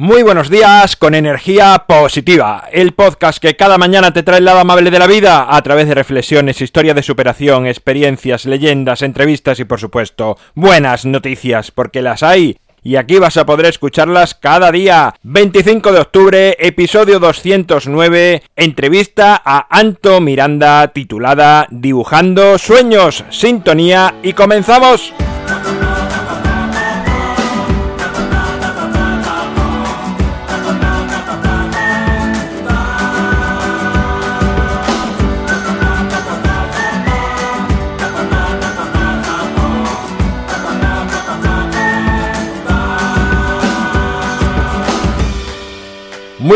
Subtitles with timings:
[0.00, 4.60] Muy buenos días con energía positiva, el podcast que cada mañana te trae el lado
[4.60, 9.64] amable de la vida a través de reflexiones, historias de superación, experiencias, leyendas, entrevistas y
[9.64, 12.58] por supuesto buenas noticias, porque las hay.
[12.80, 15.16] Y aquí vas a poder escucharlas cada día.
[15.24, 25.12] 25 de octubre, episodio 209, entrevista a Anto Miranda titulada Dibujando Sueños, Sintonía y comenzamos.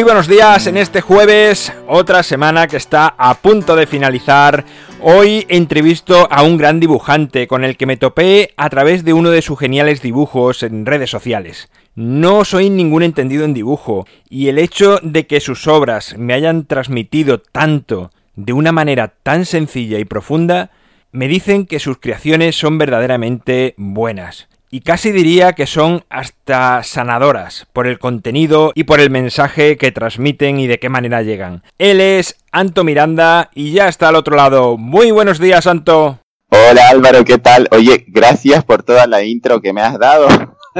[0.02, 4.64] Muy buenos días en este jueves, otra semana que está a punto de finalizar.
[5.00, 9.30] Hoy entrevisto a un gran dibujante con el que me topé a través de uno
[9.30, 11.68] de sus geniales dibujos en redes sociales.
[11.94, 16.66] No soy ningún entendido en dibujo, y el hecho de que sus obras me hayan
[16.66, 20.72] transmitido tanto de una manera tan sencilla y profunda,
[21.12, 27.66] me dicen que sus creaciones son verdaderamente buenas y casi diría que son hasta sanadoras
[27.74, 31.62] por el contenido y por el mensaje que transmiten y de qué manera llegan.
[31.76, 34.78] Él es Anto Miranda y ya está al otro lado.
[34.78, 36.20] Muy buenos días, Anto.
[36.48, 37.68] Hola Álvaro, ¿qué tal?
[37.70, 40.26] Oye, gracias por toda la intro que me has dado.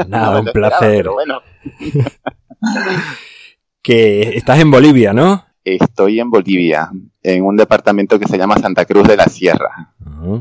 [0.07, 1.07] Nada, un placer.
[1.09, 1.41] bueno.
[3.83, 5.45] que estás en Bolivia, ¿no?
[5.63, 6.89] Estoy en Bolivia,
[7.21, 9.93] en un departamento que se llama Santa Cruz de la Sierra,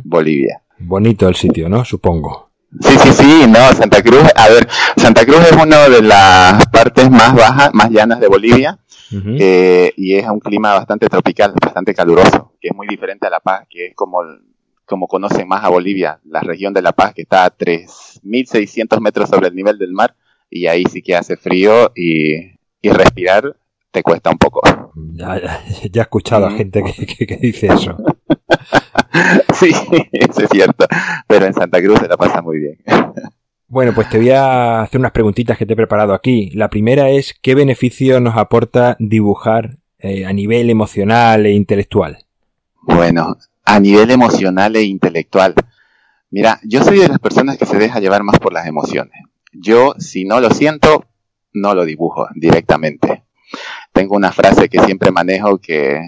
[0.05, 0.63] Bolivia.
[0.79, 1.85] Bonito el sitio, ¿no?
[1.85, 2.52] Supongo.
[2.81, 7.11] Sí, sí, sí, no, Santa Cruz, a ver, Santa Cruz es una de las partes
[7.11, 8.79] más bajas, más llanas de Bolivia,
[9.39, 13.41] eh, y es un clima bastante tropical, bastante caluroso, que es muy diferente a La
[13.41, 14.23] Paz, que es como,
[14.87, 19.29] como conocen más a Bolivia, la región de La Paz, que está a 3.600 metros
[19.29, 20.15] sobre el nivel del mar,
[20.49, 23.55] y ahí sí que hace frío y, y respirar
[23.93, 24.63] te cuesta un poco.
[24.95, 27.97] Ya, he escuchado a gente que, dice eso.
[29.55, 29.73] sí,
[30.13, 30.87] eso es cierto.
[31.27, 32.79] Pero en Santa Cruz se la pasa muy bien.
[33.69, 36.51] Bueno, pues te voy a hacer unas preguntitas que te he preparado aquí.
[36.51, 42.19] La primera es, ¿qué beneficio nos aporta dibujar eh, a nivel emocional e intelectual?
[42.83, 45.55] Bueno, a nivel emocional e intelectual.
[46.31, 49.23] Mira, yo soy de las personas que se deja llevar más por las emociones.
[49.53, 51.05] Yo, si no lo siento,
[51.53, 53.25] no lo dibujo directamente
[53.93, 56.01] tengo una frase que siempre manejo que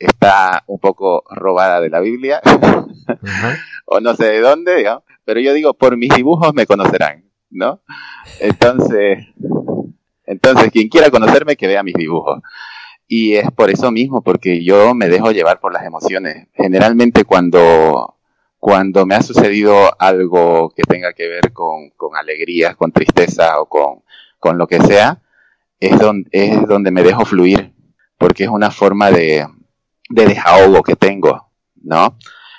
[0.00, 2.40] está un poco robada de la Biblia,
[3.84, 4.84] o no sé de dónde,
[5.24, 7.82] pero yo digo, por mis dibujos me conocerán, ¿no?
[8.40, 9.26] Entonces,
[10.24, 12.40] entonces, quien quiera conocerme, que vea mis dibujos.
[13.08, 16.46] Y es por eso mismo, porque yo me dejo llevar por las emociones.
[16.54, 18.16] Generalmente cuando,
[18.58, 23.66] cuando me ha sucedido algo que tenga que ver con, con alegrías, con tristeza o
[23.66, 24.04] con,
[24.38, 25.20] con lo que sea,
[25.80, 27.72] es donde, es donde me dejo fluir,
[28.16, 29.44] porque es una forma de,
[30.10, 31.50] de desahogo que tengo,
[31.82, 32.16] ¿no?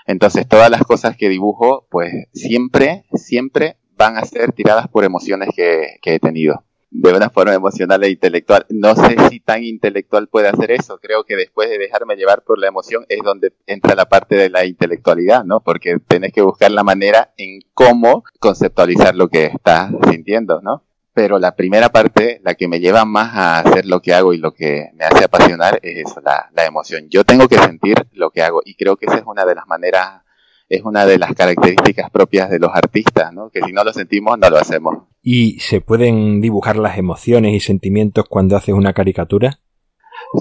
[0.07, 5.49] Entonces todas las cosas que dibujo, pues siempre, siempre van a ser tiradas por emociones
[5.55, 8.65] que, que he tenido de una forma emocional e intelectual.
[8.69, 10.99] No sé si tan intelectual puede hacer eso.
[11.01, 14.49] Creo que después de dejarme llevar por la emoción es donde entra la parte de
[14.49, 15.61] la intelectualidad, ¿no?
[15.61, 20.83] Porque tenés que buscar la manera en cómo conceptualizar lo que estás sintiendo, ¿no?
[21.13, 24.37] Pero la primera parte, la que me lleva más a hacer lo que hago y
[24.37, 27.07] lo que me hace apasionar es eso, la, emoción.
[27.09, 29.67] Yo tengo que sentir lo que hago y creo que esa es una de las
[29.67, 30.21] maneras,
[30.69, 33.49] es una de las características propias de los artistas, ¿no?
[33.49, 34.99] Que si no lo sentimos, no lo hacemos.
[35.21, 39.59] ¿Y se pueden dibujar las emociones y sentimientos cuando haces una caricatura?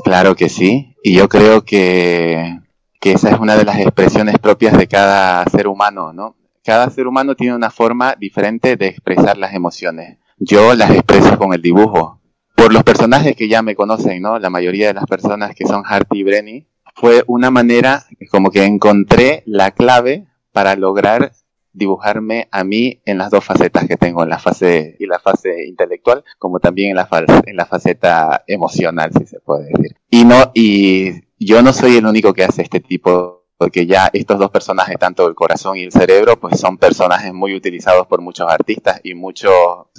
[0.04, 2.60] Claro que sí, y yo creo que,
[3.00, 6.36] que esa es una de las expresiones propias de cada ser humano, ¿no?
[6.62, 11.55] Cada ser humano tiene una forma diferente de expresar las emociones yo las expreso con
[11.55, 12.21] el dibujo.
[12.56, 14.39] Por los personajes que ya me conocen, ¿no?
[14.39, 18.65] La mayoría de las personas que son Harty y Brenny, fue una manera como que
[18.65, 21.33] encontré la clave para lograr
[21.73, 25.67] dibujarme a mí en las dos facetas que tengo, en la fase y la fase
[25.67, 27.09] intelectual, como también en la,
[27.47, 29.97] en la faceta emocional, si se puede decir.
[30.10, 34.39] Y no, y yo no soy el único que hace este tipo porque ya estos
[34.39, 38.51] dos personajes, tanto el corazón y el cerebro, pues son personajes muy utilizados por muchos
[38.51, 39.53] artistas y muchos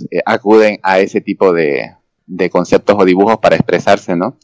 [0.09, 4.35] eh, acuden a ese tipo de, de conceptos o dibujos para expresarse, ¿no?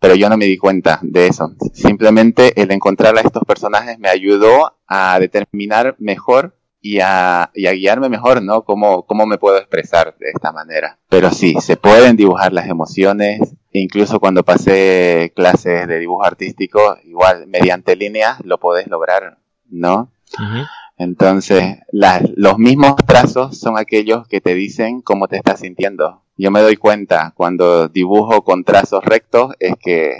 [0.00, 1.52] Pero yo no me di cuenta de eso.
[1.72, 7.72] Simplemente el encontrar a estos personajes me ayudó a determinar mejor y a, y a
[7.74, 8.64] guiarme mejor, ¿no?
[8.64, 10.98] Cómo, cómo me puedo expresar de esta manera.
[11.08, 17.46] Pero sí, se pueden dibujar las emociones, incluso cuando pasé clases de dibujo artístico, igual
[17.48, 19.38] mediante líneas lo podés lograr,
[19.68, 20.10] ¿no?
[20.96, 26.22] Entonces, los mismos trazos son aquellos que te dicen cómo te estás sintiendo.
[26.36, 30.12] yo me doy cuenta cuando dibujo con trazos rectos es que,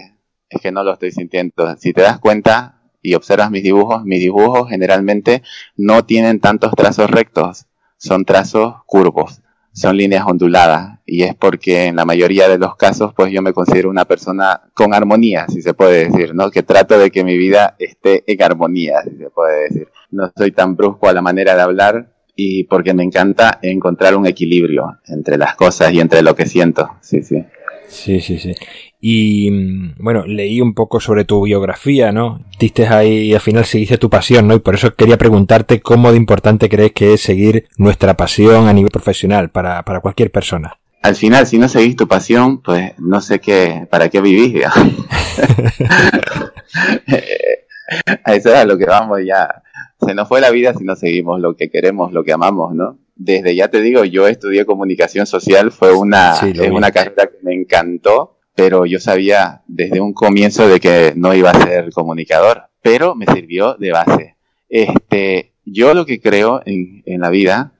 [0.49, 1.77] es que no lo estoy sintiendo.
[1.77, 5.43] Si te das cuenta y observas mis dibujos, mis dibujos generalmente
[5.77, 7.67] no tienen tantos trazos rectos,
[7.99, 9.43] son trazos curvos,
[9.75, 13.53] son líneas onduladas y es porque en la mayoría de los casos pues yo me
[13.53, 16.51] considero una persona con armonía, si se puede decir, ¿no?
[16.51, 19.89] Que trato de que mi vida esté en armonía, si se puede decir.
[20.11, 24.27] No soy tan brusco a la manera de hablar, y porque me encanta encontrar un
[24.27, 26.91] equilibrio entre las cosas y entre lo que siento.
[27.01, 27.45] Sí, sí.
[27.89, 28.55] Sí, sí, sí.
[29.01, 32.45] Y mm, bueno, leí un poco sobre tu biografía, ¿no?
[32.59, 34.55] Diste ahí y al final seguiste tu pasión, ¿no?
[34.55, 38.73] Y por eso quería preguntarte cómo de importante crees que es seguir nuestra pasión a
[38.73, 40.79] nivel profesional para, para cualquier persona.
[41.03, 44.65] Al final, si no seguís tu pasión, pues no sé qué, para qué vivís,
[48.25, 49.63] a eso es a lo que vamos ya
[50.05, 52.99] se nos fue la vida si no seguimos lo que queremos, lo que amamos, ¿no?
[53.17, 57.55] Desde ya te digo, yo estudié comunicación social, fue una, es una carrera que me
[57.55, 63.15] encantó, pero yo sabía desde un comienzo de que no iba a ser comunicador, pero
[63.15, 64.37] me sirvió de base.
[64.69, 67.73] Este, yo lo que creo en, en la vida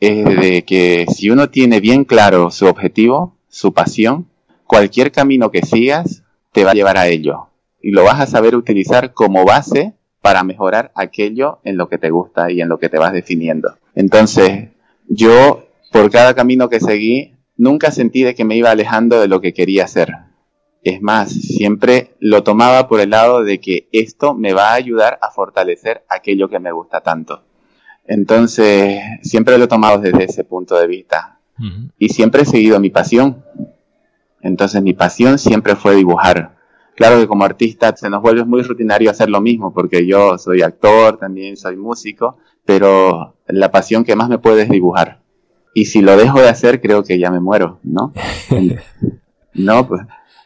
[0.00, 4.28] es de que si uno tiene bien claro su objetivo, su pasión,
[4.64, 6.22] cualquier camino que sigas
[6.52, 7.48] te va a llevar a ello
[7.82, 12.10] y lo vas a saber utilizar como base para mejorar aquello en lo que te
[12.10, 13.76] gusta y en lo que te vas definiendo.
[13.98, 14.68] Entonces,
[15.08, 19.40] yo, por cada camino que seguí, nunca sentí de que me iba alejando de lo
[19.40, 20.14] que quería hacer.
[20.84, 25.18] Es más, siempre lo tomaba por el lado de que esto me va a ayudar
[25.20, 27.42] a fortalecer aquello que me gusta tanto.
[28.06, 31.40] Entonces, siempre lo he tomado desde ese punto de vista.
[31.98, 33.44] Y siempre he seguido mi pasión.
[34.42, 36.56] Entonces, mi pasión siempre fue dibujar.
[36.94, 40.62] Claro que como artista se nos vuelve muy rutinario hacer lo mismo, porque yo soy
[40.62, 45.22] actor, también soy músico, pero la pasión que más me puede es dibujar.
[45.72, 48.12] Y si lo dejo de hacer, creo que ya me muero, ¿no?
[49.54, 50.02] no, pues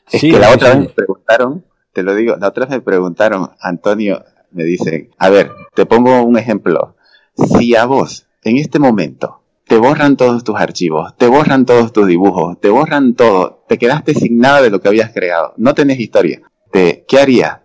[0.09, 3.51] es que la otra vez me preguntaron, te lo digo, la otra vez me preguntaron,
[3.61, 4.23] Antonio,
[4.53, 6.95] me dice, a ver, te pongo un ejemplo.
[7.35, 12.07] Si a vos, en este momento, te borran todos tus archivos, te borran todos tus
[12.07, 15.99] dibujos, te borran todo, te quedaste sin nada de lo que habías creado, no tenés
[15.99, 16.41] historia.
[16.71, 17.63] Te, ¿Qué harías?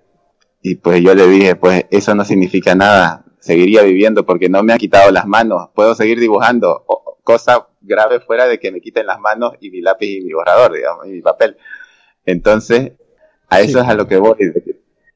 [0.63, 4.73] Y pues yo le dije, pues eso no significa nada, seguiría viviendo porque no me
[4.73, 6.85] ha quitado las manos, puedo seguir dibujando,
[7.23, 10.73] cosa grave fuera de que me quiten las manos y mi lápiz y mi borrador,
[10.73, 11.57] digamos, y mi papel.
[12.25, 12.91] Entonces,
[13.47, 14.35] a eso es a lo que voy.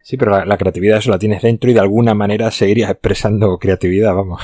[0.01, 3.57] Sí, pero la, la, creatividad eso la tienes dentro y de alguna manera seguirías expresando
[3.57, 4.41] creatividad, vamos.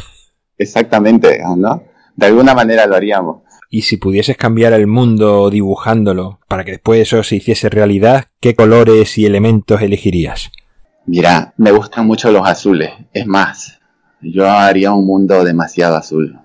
[0.58, 1.84] Exactamente, ¿no?
[2.18, 3.44] de alguna manera lo haríamos.
[3.70, 8.56] Y si pudieses cambiar el mundo dibujándolo para que después eso se hiciese realidad, ¿qué
[8.56, 10.52] colores y elementos elegirías?
[11.08, 12.92] Mira, me gustan mucho los azules.
[13.14, 13.80] Es más,
[14.22, 16.38] yo haría un mundo demasiado azul.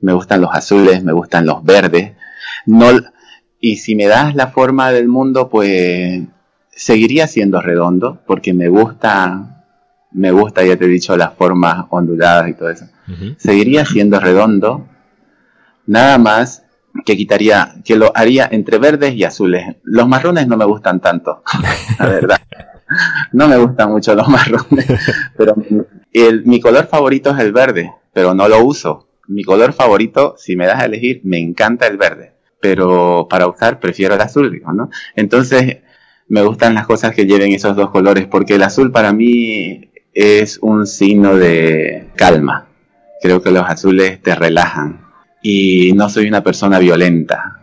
[0.00, 2.12] Me gustan los azules, me gustan los verdes.
[2.66, 2.86] No,
[3.60, 6.22] y si me das la forma del mundo, pues
[6.70, 9.64] seguiría siendo redondo, porque me gusta,
[10.12, 12.86] me gusta, ya te he dicho, las formas onduladas y todo eso.
[13.36, 14.86] Seguiría siendo redondo,
[15.86, 16.64] nada más
[17.04, 19.76] que quitaría, que lo haría entre verdes y azules.
[19.82, 21.42] Los marrones no me gustan tanto,
[21.98, 22.40] la verdad.
[23.32, 24.86] No me gustan mucho los marrones,
[25.36, 25.54] pero
[26.12, 29.08] el, mi color favorito es el verde, pero no lo uso.
[29.28, 33.80] Mi color favorito, si me das a elegir, me encanta el verde, pero para usar
[33.80, 34.90] prefiero el azul, ¿no?
[35.14, 35.78] Entonces,
[36.28, 40.58] me gustan las cosas que lleven esos dos colores, porque el azul para mí es
[40.60, 42.68] un signo de calma.
[43.20, 45.00] Creo que los azules te relajan.
[45.42, 47.60] Y no soy una persona violenta.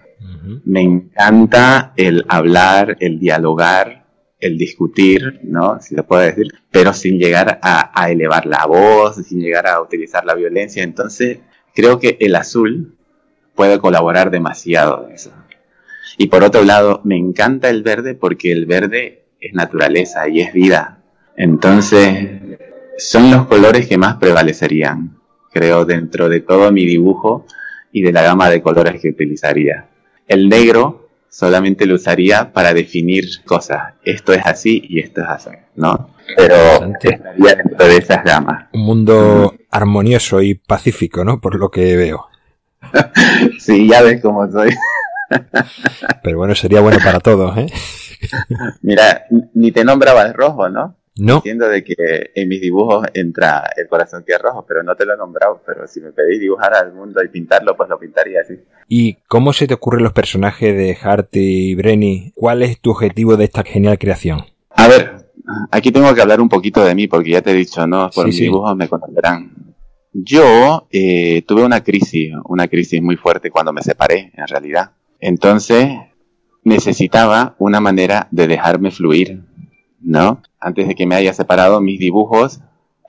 [0.66, 4.06] Me encanta el hablar, el dialogar,
[4.40, 5.82] el discutir, ¿no?
[5.82, 10.26] Si se puede decir, pero sin llegar a, elevar la voz, sin llegar a utilizar
[10.26, 10.84] la violencia.
[10.84, 11.40] Entonces,
[11.74, 12.96] creo que el azul
[13.56, 15.32] puede colaborar demasiado en eso.
[16.18, 20.54] Y por otro lado, me encanta el verde porque el verde es naturaleza y es
[20.54, 21.04] vida.
[21.36, 22.40] Entonces,
[22.98, 25.20] son los colores que más prevalecerían
[25.52, 27.46] creo, dentro de todo mi dibujo
[27.92, 29.88] y de la gama de colores que utilizaría.
[30.28, 33.94] El negro solamente lo usaría para definir cosas.
[34.04, 36.10] Esto es así y esto es así, ¿no?
[36.36, 38.68] Pero estaría dentro de esas gamas.
[38.74, 41.40] Un mundo armonioso y pacífico, ¿no?
[41.40, 42.28] Por lo que veo.
[43.60, 44.76] sí, ya ves cómo soy.
[46.24, 47.68] Pero bueno, sería bueno para todos, ¿eh?
[48.82, 50.99] Mira, ni te nombraba el rojo, ¿no?
[51.20, 51.38] No.
[51.38, 55.06] Entiendo de que en mis dibujos entra el corazón que es rojo, pero no te
[55.06, 55.62] lo he nombrado.
[55.66, 58.56] Pero si me pedís dibujar al mundo y pintarlo, pues lo pintaría así.
[58.88, 62.32] ¿Y cómo se te ocurren los personajes de Harty y Brenny?
[62.36, 64.46] ¿Cuál es tu objetivo de esta genial creación?
[64.70, 65.32] A ver,
[65.72, 68.10] aquí tengo que hablar un poquito de mí, porque ya te he dicho, ¿no?
[68.10, 69.76] Por mis dibujos me conocerán.
[70.14, 74.92] Yo eh, tuve una crisis, una crisis muy fuerte cuando me separé, en realidad.
[75.20, 75.90] Entonces
[76.64, 79.44] necesitaba una manera de dejarme fluir,
[80.02, 80.42] ¿no?
[80.60, 82.60] Antes de que me haya separado mis dibujos,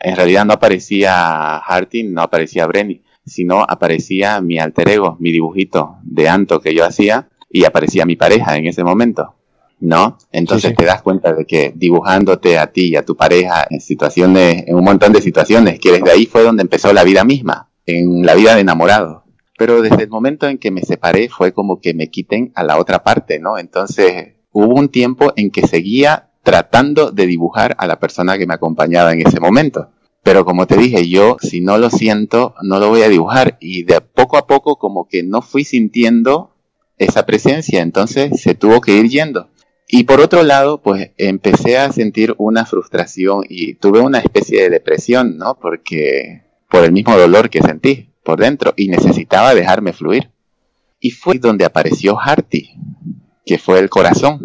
[0.01, 5.97] en realidad no aparecía Harting, no aparecía Brenny, sino aparecía mi alter ego, mi dibujito
[6.03, 9.35] de Anto que yo hacía y aparecía mi pareja en ese momento.
[9.81, 10.19] ¿no?
[10.31, 14.65] Entonces te das cuenta de que dibujándote a ti y a tu pareja en situaciones,
[14.67, 18.25] en un montón de situaciones, que desde ahí fue donde empezó la vida misma, en
[18.25, 19.25] la vida de enamorado.
[19.59, 22.79] Pero desde el momento en que me separé fue como que me quiten a la
[22.79, 23.59] otra parte, ¿no?
[23.59, 28.55] Entonces hubo un tiempo en que seguía tratando de dibujar a la persona que me
[28.55, 29.91] acompañaba en ese momento.
[30.23, 33.57] Pero como te dije, yo si no lo siento, no lo voy a dibujar.
[33.61, 36.55] Y de poco a poco como que no fui sintiendo
[36.99, 39.49] esa presencia, entonces se tuvo que ir yendo.
[39.89, 44.71] Y por otro lado, pues empecé a sentir una frustración y tuve una especie de
[44.71, 45.59] depresión, ¿no?
[45.61, 50.31] Porque por el mismo dolor que sentí por dentro y necesitaba dejarme fluir.
[51.01, 52.71] Y fue donde apareció Harty,
[53.45, 54.41] que fue el corazón.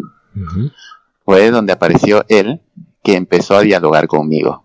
[1.26, 2.62] Fue donde apareció él
[3.02, 4.64] que empezó a dialogar conmigo.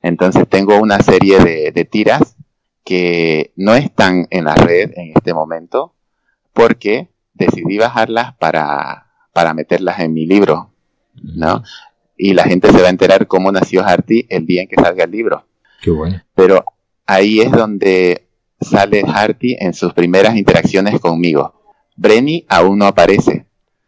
[0.00, 2.36] Entonces tengo una serie de, de tiras
[2.84, 5.92] que no están en la red en este momento
[6.54, 10.70] porque decidí bajarlas para para meterlas en mi libro,
[11.22, 11.62] ¿no?
[12.16, 15.04] Y la gente se va a enterar cómo nació Harty el día en que salga
[15.04, 15.44] el libro.
[15.82, 16.22] Qué bueno.
[16.34, 16.64] Pero
[17.04, 21.52] ahí es donde sale Harty en sus primeras interacciones conmigo.
[21.96, 23.35] Brenny aún no aparece,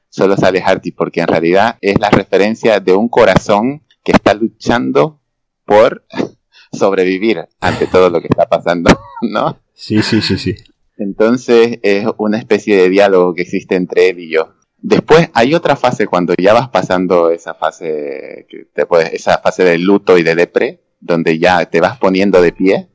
[0.08, 5.20] solo sale Harty porque en realidad es la referencia de un corazón que está luchando
[5.64, 6.04] por
[6.72, 8.90] sobrevivir ante todo lo que está pasando,
[9.22, 9.60] ¿no?
[9.74, 10.54] Sí, sí, sí, sí.
[10.96, 14.54] Entonces es una especie de diálogo que existe entre él y yo.
[14.80, 19.78] Después hay otra fase cuando ya vas pasando esa fase, te puedes, esa fase de
[19.78, 22.88] luto y de depre, donde ya te vas poniendo de pie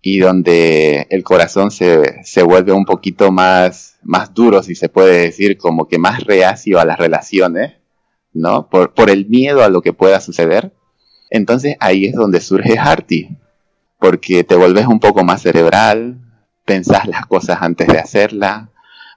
[0.00, 5.22] y donde el corazón se, se vuelve un poquito más, más duro, si se puede
[5.22, 7.74] decir, como que más reacio a las relaciones,
[8.32, 8.68] ¿no?
[8.68, 10.72] Por, por el miedo a lo que pueda suceder.
[11.30, 13.36] Entonces ahí es donde surge Harty,
[13.98, 16.18] porque te vuelves un poco más cerebral,
[16.64, 18.68] pensás las cosas antes de hacerlas,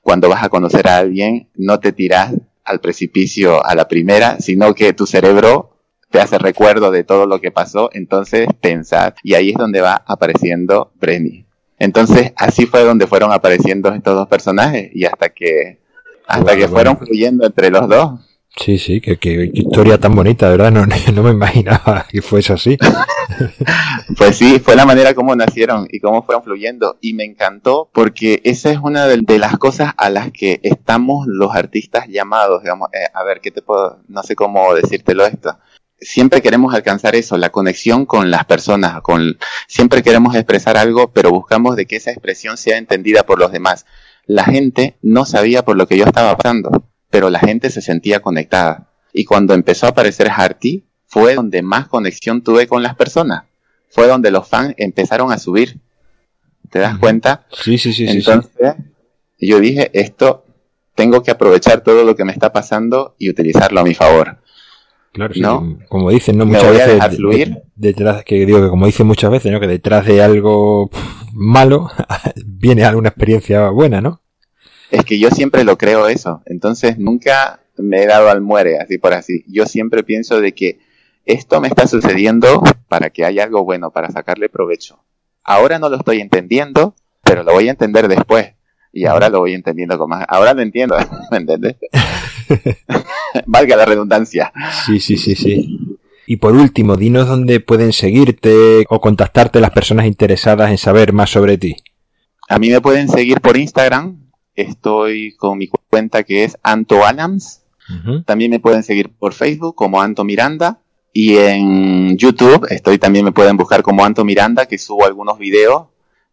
[0.01, 4.73] cuando vas a conocer a alguien, no te tiras al precipicio a la primera, sino
[4.75, 9.49] que tu cerebro te hace recuerdo de todo lo que pasó, entonces pensar, y ahí
[9.49, 11.44] es donde va apareciendo Brenny.
[11.79, 15.79] Entonces, así fue donde fueron apareciendo estos dos personajes, y hasta que,
[16.27, 18.19] hasta que fueron fluyendo entre los dos.
[18.57, 20.71] Sí, sí, qué, historia tan bonita, ¿verdad?
[20.71, 22.77] No, no me imaginaba que fuese así.
[24.17, 26.97] pues sí, fue la manera como nacieron y cómo fueron fluyendo.
[27.01, 31.53] Y me encantó porque esa es una de, las cosas a las que estamos los
[31.53, 35.57] artistas llamados, digamos, eh, a ver, ¿qué te puedo, no sé cómo decírtelo esto.
[35.99, 39.37] Siempre queremos alcanzar eso, la conexión con las personas, con,
[39.67, 43.85] siempre queremos expresar algo, pero buscamos de que esa expresión sea entendida por los demás.
[44.25, 46.85] La gente no sabía por lo que yo estaba pasando
[47.15, 48.89] pero la gente se sentía conectada.
[49.13, 53.45] Y cuando empezó a aparecer Harty, fue donde más conexión tuve con las personas.
[53.89, 55.79] Fue donde los fans empezaron a subir.
[56.69, 57.47] ¿Te das cuenta?
[57.53, 58.05] Sí, sí, sí.
[58.05, 58.73] Entonces,
[59.39, 60.43] yo dije, esto
[60.93, 64.39] tengo que aprovechar todo lo que me está pasando y utilizarlo a mi favor.
[65.15, 65.79] Claro, ¿no?
[65.87, 66.45] como dicen, ¿no?
[66.45, 67.63] Muchas veces fluir.
[67.73, 69.61] detrás, que digo que como dicen muchas veces, ¿no?
[69.61, 70.89] Que detrás de algo
[71.33, 71.89] malo
[72.45, 74.21] viene alguna experiencia buena, ¿no?
[74.91, 78.97] Es que yo siempre lo creo eso, entonces nunca me he dado al muere, así
[78.97, 79.45] por así.
[79.47, 80.79] Yo siempre pienso de que
[81.23, 84.99] esto me está sucediendo para que haya algo bueno, para sacarle provecho.
[85.45, 86.93] Ahora no lo estoy entendiendo,
[87.23, 88.53] pero lo voy a entender después.
[88.95, 90.25] Y ahora lo voy entendiendo con más.
[90.27, 90.95] Ahora lo entiendo,
[91.31, 91.75] ¿me entiendes?
[93.45, 94.51] Valga la redundancia.
[94.85, 95.97] Sí, sí, sí, sí.
[96.25, 101.29] Y por último, dinos dónde pueden seguirte o contactarte las personas interesadas en saber más
[101.29, 101.75] sobre ti.
[102.49, 104.25] A mí me pueden seguir por Instagram,
[104.55, 107.61] Estoy con mi cuenta que es Anto Adams.
[108.25, 110.79] También me pueden seguir por Facebook como Anto Miranda.
[111.11, 115.87] Y en YouTube estoy también me pueden buscar como Anto Miranda, que subo algunos videos.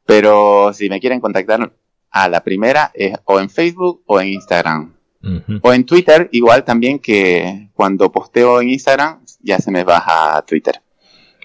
[0.06, 1.72] Pero si me quieren contactar
[2.12, 4.92] a la primera es o en Facebook o en Instagram.
[5.62, 10.42] O en Twitter, igual también que cuando posteo en Instagram ya se me baja a
[10.42, 10.80] Twitter.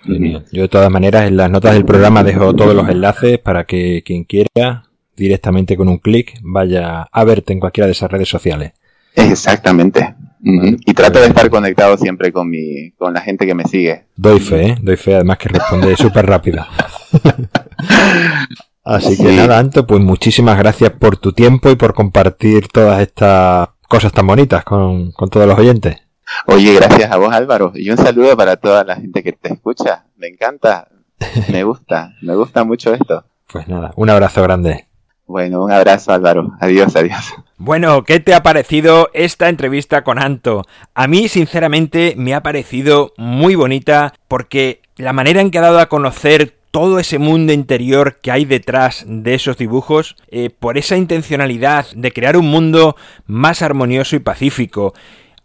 [0.04, 4.02] Yo de todas maneras en las notas del programa dejo todos los enlaces para que
[4.04, 8.74] quien quiera directamente con un clic vaya a verte en cualquiera de esas redes sociales.
[9.16, 10.16] Exactamente.
[10.44, 14.06] Y trato de estar conectado siempre con mi, con la gente que me sigue.
[14.16, 14.78] Doy fe, ¿eh?
[14.82, 16.66] doy fe, además que responde súper rápido.
[18.88, 23.68] Así que nada, Anto, pues muchísimas gracias por tu tiempo y por compartir todas estas
[23.90, 25.98] cosas tan bonitas con, con todos los oyentes.
[26.46, 30.06] Oye, gracias a vos Álvaro y un saludo para toda la gente que te escucha.
[30.16, 30.88] Me encanta,
[31.52, 33.26] me gusta, me gusta mucho esto.
[33.52, 34.88] Pues nada, un abrazo grande.
[35.26, 36.54] Bueno, un abrazo Álvaro.
[36.62, 37.34] Adiós, adiós.
[37.58, 40.64] Bueno, ¿qué te ha parecido esta entrevista con Anto?
[40.96, 45.80] A mí, sinceramente, me ha parecido muy bonita porque la manera en que ha dado
[45.80, 50.98] a conocer todo ese mundo interior que hay detrás de esos dibujos, eh, por esa
[50.98, 52.96] intencionalidad de crear un mundo
[53.26, 54.94] más armonioso y pacífico,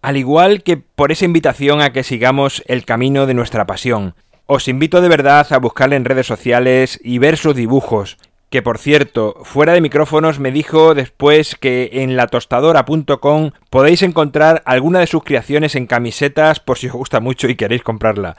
[0.02, 4.14] al igual que por esa invitación a que sigamos el camino de nuestra pasión.
[4.46, 8.18] Os invito de verdad a buscarle en redes sociales y ver sus dibujos,
[8.50, 14.98] que por cierto, fuera de micrófonos me dijo después que en latostadora.com podéis encontrar alguna
[14.98, 18.36] de sus creaciones en camisetas por si os gusta mucho y queréis comprarla.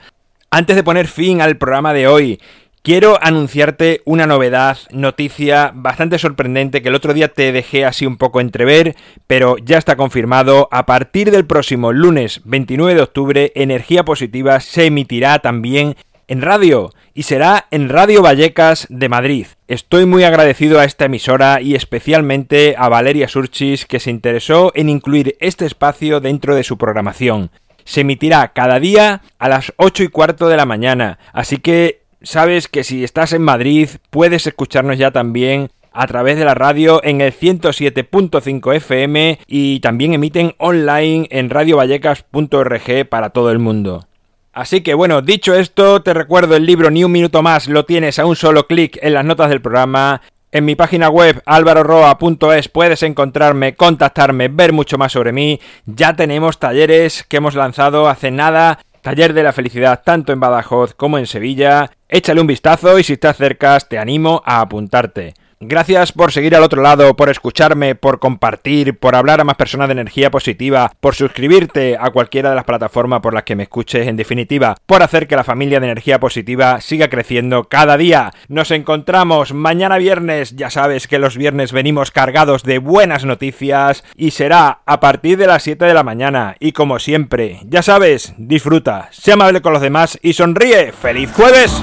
[0.52, 2.40] Antes de poner fin al programa de hoy,
[2.84, 8.18] quiero anunciarte una novedad, noticia bastante sorprendente que el otro día te dejé así un
[8.18, 10.68] poco entrever, pero ya está confirmado.
[10.70, 15.96] A partir del próximo lunes 29 de octubre, Energía Positiva se emitirá también
[16.28, 19.48] en radio y será en Radio Vallecas de Madrid.
[19.68, 24.90] Estoy muy agradecido a esta emisora y especialmente a Valeria Surchis que se interesó en
[24.90, 27.50] incluir este espacio dentro de su programación.
[27.86, 32.68] Se emitirá cada día a las 8 y cuarto de la mañana, así que sabes
[32.68, 37.22] que si estás en Madrid puedes escucharnos ya también a través de la radio en
[37.22, 44.08] el 107.5 FM y también emiten online en radiovallecas.org para todo el mundo.
[44.54, 48.20] Así que bueno, dicho esto, te recuerdo el libro Ni un minuto más, lo tienes
[48.20, 50.22] a un solo clic en las notas del programa.
[50.52, 55.60] En mi página web alvaroroa.es puedes encontrarme, contactarme, ver mucho más sobre mí.
[55.88, 58.80] Ya tenemos talleres que hemos lanzado hace nada.
[59.04, 61.92] Taller de la felicidad tanto en Badajoz como en Sevilla.
[62.08, 65.34] Échale un vistazo y si estás cerca te animo a apuntarte.
[65.66, 69.88] Gracias por seguir al otro lado, por escucharme, por compartir, por hablar a más personas
[69.88, 74.06] de energía positiva, por suscribirte a cualquiera de las plataformas por las que me escuches,
[74.08, 78.34] en definitiva, por hacer que la familia de energía positiva siga creciendo cada día.
[78.50, 84.32] Nos encontramos mañana viernes, ya sabes que los viernes venimos cargados de buenas noticias y
[84.32, 86.58] será a partir de las 7 de la mañana.
[86.60, 90.92] Y como siempre, ya sabes, disfruta, sé amable con los demás y sonríe.
[90.92, 91.82] ¡Feliz jueves!